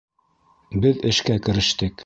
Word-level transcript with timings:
Беҙ 0.85 1.05
эшкә 1.11 1.39
керештек. 1.49 1.99